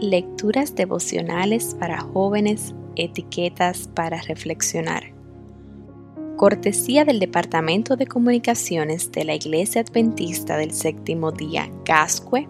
Lecturas 0.00 0.74
devocionales 0.74 1.74
para 1.78 2.00
jóvenes, 2.00 2.74
etiquetas 2.96 3.88
para 3.88 4.20
reflexionar. 4.20 5.04
Cortesía 6.36 7.06
del 7.06 7.18
Departamento 7.18 7.96
de 7.96 8.06
Comunicaciones 8.06 9.10
de 9.10 9.24
la 9.24 9.34
Iglesia 9.34 9.80
Adventista 9.80 10.58
del 10.58 10.72
Séptimo 10.72 11.32
Día 11.32 11.70
Gascue 11.86 12.46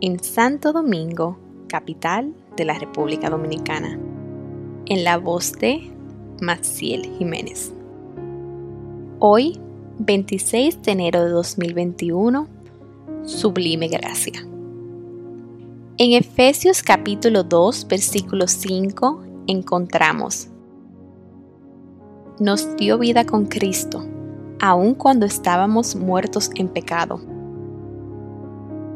en 0.00 0.18
Santo 0.24 0.72
Domingo, 0.72 1.38
capital 1.68 2.34
de 2.56 2.64
la 2.64 2.76
República 2.76 3.30
Dominicana. 3.30 3.96
En 4.86 5.04
la 5.04 5.18
voz 5.18 5.52
de 5.52 5.88
Maciel 6.40 7.08
Jiménez. 7.16 7.72
Hoy, 9.20 9.56
26 10.00 10.82
de 10.82 10.90
enero 10.90 11.24
de 11.24 11.30
2021, 11.30 12.48
Sublime 13.22 13.86
Gracia. 13.86 14.44
En 16.04 16.14
Efesios 16.14 16.82
capítulo 16.82 17.44
2, 17.44 17.86
versículo 17.86 18.48
5 18.48 19.22
encontramos, 19.46 20.48
Nos 22.40 22.74
dio 22.74 22.98
vida 22.98 23.24
con 23.24 23.46
Cristo, 23.46 24.04
aun 24.60 24.94
cuando 24.94 25.26
estábamos 25.26 25.94
muertos 25.94 26.50
en 26.56 26.66
pecado. 26.66 27.20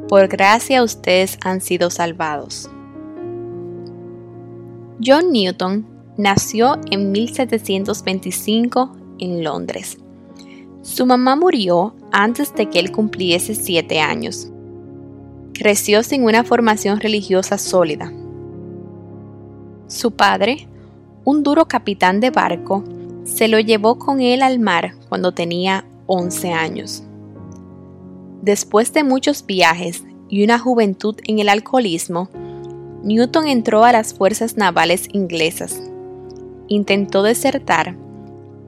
Por 0.09 0.27
gracia 0.27 0.82
ustedes 0.82 1.38
han 1.45 1.60
sido 1.60 1.91
salvados. 1.91 2.69
John 5.01 5.30
Newton 5.30 5.87
nació 6.16 6.80
en 6.91 7.12
1725 7.12 8.96
en 9.20 9.45
Londres. 9.45 9.96
Su 10.82 11.07
mamá 11.07 11.37
murió 11.37 11.95
antes 12.10 12.52
de 12.52 12.68
que 12.68 12.80
él 12.80 12.91
cumpliese 12.91 13.54
siete 13.54 14.01
años. 14.01 14.51
Creció 15.59 16.02
sin 16.02 16.24
una 16.24 16.45
formación 16.45 17.01
religiosa 17.01 17.56
sólida. 17.56 18.12
Su 19.87 20.10
padre, 20.10 20.68
un 21.24 21.43
duro 21.43 21.66
capitán 21.66 22.21
de 22.21 22.29
barco, 22.30 22.85
se 23.24 23.49
lo 23.49 23.59
llevó 23.59 23.99
con 23.99 24.21
él 24.21 24.43
al 24.43 24.59
mar 24.59 24.93
cuando 25.09 25.32
tenía 25.32 25.87
11 26.04 26.52
años. 26.52 27.04
Después 28.43 28.93
de 28.93 29.02
muchos 29.02 29.46
viajes 29.46 30.04
y 30.29 30.45
una 30.45 30.59
juventud 30.59 31.16
en 31.24 31.38
el 31.38 31.49
alcoholismo, 31.49 32.29
Newton 33.02 33.49
entró 33.49 33.84
a 33.84 33.93
las 33.93 34.12
fuerzas 34.12 34.59
navales 34.59 35.09
inglesas. 35.15 35.80
Intentó 36.68 37.23
desertar, 37.23 37.96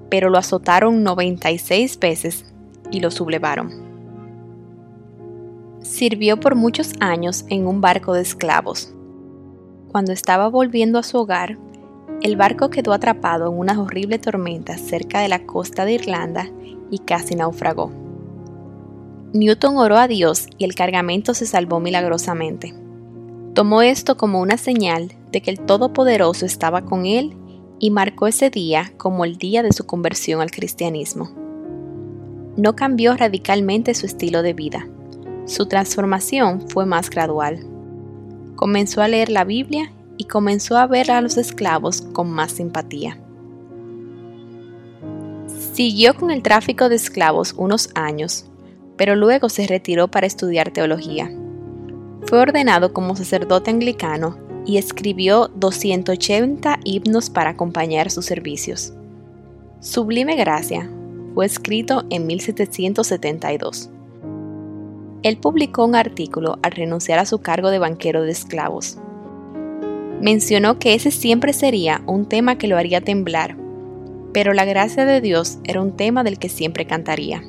pero 0.09 0.31
lo 0.31 0.39
azotaron 0.39 1.03
96 1.03 1.99
veces 1.99 2.47
y 2.91 3.01
lo 3.01 3.11
sublevaron. 3.11 3.88
Sirvió 5.99 6.39
por 6.39 6.55
muchos 6.55 6.93
años 7.01 7.45
en 7.49 7.67
un 7.67 7.81
barco 7.81 8.13
de 8.13 8.23
esclavos. 8.23 8.95
Cuando 9.89 10.13
estaba 10.13 10.47
volviendo 10.47 10.97
a 10.97 11.03
su 11.03 11.19
hogar, 11.19 11.59
el 12.23 12.37
barco 12.37 12.71
quedó 12.71 12.93
atrapado 12.93 13.51
en 13.51 13.59
una 13.59 13.83
horrible 13.83 14.21
tormenta 14.21 14.79
cerca 14.79 15.19
de 15.19 15.29
la 15.29 15.45
costa 15.45 15.85
de 15.85 15.95
Irlanda 15.95 16.49
y 16.89 16.99
casi 17.01 17.35
naufragó. 17.35 17.91
Newton 19.33 19.77
oró 19.77 19.97
a 19.97 20.07
Dios 20.07 20.47
y 20.57 20.67
el 20.67 20.77
cargamento 20.77 21.35
se 21.35 21.47
salvó 21.47 21.81
milagrosamente. 21.81 22.73
Tomó 23.55 23.83
esto 23.83 24.17
como 24.17 24.41
una 24.41 24.57
señal 24.57 25.11
de 25.33 25.41
que 25.41 25.51
el 25.51 25.59
Todopoderoso 25.59 26.47
estaba 26.47 26.83
con 26.83 27.07
él 27.07 27.37
y 27.81 27.91
marcó 27.91 28.29
ese 28.29 28.51
día 28.51 28.93
como 28.99 29.25
el 29.25 29.37
día 29.37 29.65
de 29.65 29.73
su 29.73 29.85
conversión 29.85 30.43
al 30.43 30.53
cristianismo. 30.53 31.33
No 32.57 32.77
cambió 32.77 33.17
radicalmente 33.17 33.95
su 33.95 34.07
estilo 34.07 34.43
de 34.43 34.53
vida 34.53 34.89
su 35.49 35.65
transformación 35.65 36.69
fue 36.69 36.85
más 36.85 37.09
gradual. 37.09 37.67
Comenzó 38.55 39.01
a 39.01 39.09
leer 39.09 39.31
la 39.31 39.45
Biblia 39.45 39.91
y 40.19 40.25
comenzó 40.25 40.77
a 40.77 40.87
ver 40.87 41.11
a 41.11 41.23
los 41.23 41.39
esclavos 41.39 42.03
con 42.03 42.31
más 42.31 42.53
simpatía. 42.53 43.19
Siguió 45.73 46.15
con 46.15 46.31
el 46.31 46.43
tráfico 46.43 46.91
de 46.91 46.97
esclavos 46.97 47.55
unos 47.57 47.89
años, 47.95 48.45
pero 48.99 49.17
luego 49.17 49.49
se 49.49 49.67
retiró 49.67 50.09
para 50.09 50.27
estudiar 50.27 50.71
teología. 50.71 51.33
Fue 52.27 52.41
ordenado 52.41 52.93
como 52.93 53.17
sacerdote 53.17 53.71
anglicano 53.71 54.37
y 54.67 54.77
escribió 54.77 55.49
280 55.55 56.81
himnos 56.85 57.31
para 57.31 57.51
acompañar 57.51 58.11
sus 58.11 58.27
servicios. 58.27 58.93
Sublime 59.81 60.37
Gracia 60.37 60.91
fue 61.33 61.47
escrito 61.47 62.05
en 62.11 62.27
1772. 62.27 63.91
Él 65.23 65.37
publicó 65.37 65.85
un 65.85 65.95
artículo 65.95 66.59
al 66.63 66.73
renunciar 66.73 67.19
a 67.19 67.27
su 67.27 67.39
cargo 67.39 67.71
de 67.71 67.79
banquero 67.79 68.23
de 68.23 68.31
esclavos. 68.31 68.99
Mencionó 70.21 70.79
que 70.79 70.95
ese 70.95 71.11
siempre 71.11 71.53
sería 71.53 72.03
un 72.07 72.27
tema 72.27 72.59
que 72.59 72.69
lo 72.69 72.77
haría 72.77 73.01
temblar, 73.01 73.57
pero 74.33 74.53
la 74.53 74.65
gracia 74.65 75.05
de 75.05 75.21
Dios 75.21 75.59
era 75.65 75.81
un 75.81 75.97
tema 75.97 76.23
del 76.23 76.39
que 76.39 76.49
siempre 76.49 76.87
cantaría. 76.87 77.43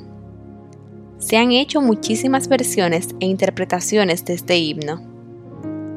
Se 1.20 1.38
han 1.38 1.52
hecho 1.52 1.82
muchísimas 1.82 2.48
versiones 2.48 3.10
e 3.20 3.26
interpretaciones 3.26 4.24
de 4.26 4.34
este 4.34 4.58
himno. 4.58 5.02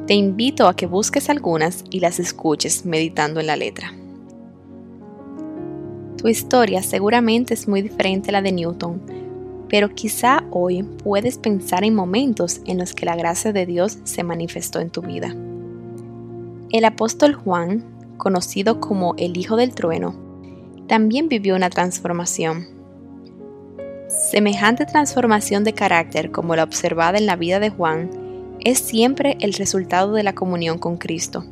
Te 0.05 0.13
invito 0.13 0.67
a 0.67 0.75
que 0.75 0.85
busques 0.85 1.29
algunas 1.29 1.85
y 1.89 2.01
las 2.01 2.19
escuches 2.19 2.85
meditando 2.85 3.39
en 3.39 3.47
la 3.47 3.55
letra. 3.55 3.93
Tu 6.17 6.27
historia 6.27 6.83
seguramente 6.83 7.53
es 7.53 7.67
muy 7.67 7.81
diferente 7.81 8.29
a 8.29 8.33
la 8.33 8.41
de 8.41 8.51
Newton, 8.51 9.01
pero 9.73 9.89
quizá 9.89 10.43
hoy 10.51 10.83
puedes 10.83 11.39
pensar 11.39 11.83
en 11.83 11.95
momentos 11.95 12.61
en 12.67 12.77
los 12.77 12.93
que 12.93 13.07
la 13.07 13.15
gracia 13.15 13.51
de 13.51 13.65
Dios 13.65 13.97
se 14.03 14.21
manifestó 14.21 14.79
en 14.79 14.91
tu 14.91 15.01
vida. 15.01 15.35
El 16.71 16.85
apóstol 16.85 17.33
Juan, 17.33 17.83
conocido 18.17 18.79
como 18.79 19.15
el 19.17 19.35
Hijo 19.35 19.55
del 19.55 19.73
Trueno, 19.73 20.13
también 20.85 21.27
vivió 21.27 21.55
una 21.55 21.71
transformación. 21.71 22.67
Semejante 24.29 24.85
transformación 24.85 25.63
de 25.63 25.73
carácter 25.73 26.29
como 26.29 26.55
la 26.55 26.65
observada 26.65 27.17
en 27.17 27.25
la 27.25 27.35
vida 27.35 27.59
de 27.59 27.71
Juan 27.71 28.11
es 28.59 28.77
siempre 28.77 29.37
el 29.39 29.53
resultado 29.53 30.13
de 30.13 30.21
la 30.21 30.35
comunión 30.35 30.77
con 30.77 30.97
Cristo. 30.97 31.45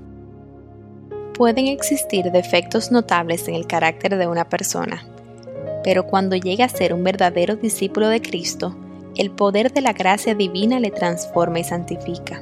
Pueden 1.33 1.65
existir 1.69 2.31
defectos 2.31 2.91
notables 2.91 3.47
en 3.47 3.55
el 3.55 3.65
carácter 3.65 4.15
de 4.19 4.27
una 4.27 4.47
persona, 4.47 5.10
pero 5.83 6.05
cuando 6.05 6.35
llega 6.35 6.65
a 6.65 6.69
ser 6.69 6.93
un 6.93 7.03
verdadero 7.03 7.55
discípulo 7.55 8.09
de 8.09 8.21
Cristo, 8.21 8.75
el 9.15 9.31
poder 9.31 9.71
de 9.73 9.81
la 9.81 9.93
gracia 9.93 10.35
divina 10.35 10.79
le 10.79 10.91
transforma 10.91 11.59
y 11.59 11.63
santifica. 11.63 12.41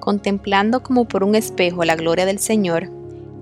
Contemplando 0.00 0.82
como 0.82 1.06
por 1.06 1.24
un 1.24 1.34
espejo 1.34 1.84
la 1.84 1.96
gloria 1.96 2.26
del 2.26 2.38
Señor, 2.38 2.90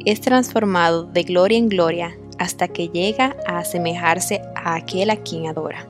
es 0.05 0.21
transformado 0.21 1.05
de 1.05 1.23
gloria 1.23 1.59
en 1.59 1.69
gloria 1.69 2.17
hasta 2.39 2.69
que 2.69 2.89
llega 2.89 3.37
a 3.47 3.59
asemejarse 3.59 4.43
a 4.55 4.75
aquel 4.75 5.11
a 5.11 5.17
quien 5.17 5.47
adora. 5.47 5.87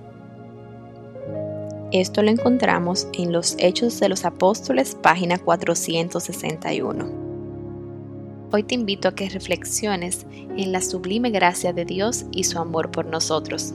Esto 1.92 2.22
lo 2.22 2.30
encontramos 2.30 3.08
en 3.12 3.32
los 3.32 3.56
Hechos 3.58 4.00
de 4.00 4.08
los 4.08 4.24
Apóstoles, 4.24 4.96
página 5.00 5.38
461. 5.38 7.25
Hoy 8.52 8.62
te 8.62 8.74
invito 8.76 9.08
a 9.08 9.14
que 9.14 9.28
reflexiones 9.28 10.24
en 10.56 10.70
la 10.70 10.80
sublime 10.80 11.30
gracia 11.30 11.72
de 11.72 11.84
Dios 11.84 12.26
y 12.30 12.44
su 12.44 12.58
amor 12.58 12.90
por 12.90 13.06
nosotros. 13.06 13.74